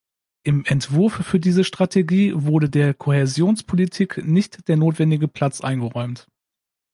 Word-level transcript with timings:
Im 0.41 0.65
Entwurf 0.65 1.13
für 1.23 1.39
diese 1.39 1.63
Strategie 1.63 2.31
wurde 2.33 2.71
der 2.71 2.95
Kohäsionspolitik 2.95 4.25
nicht 4.25 4.67
der 4.67 4.75
notwendige 4.77 5.27
Platz 5.27 5.61
eingeräumt. 5.61 6.25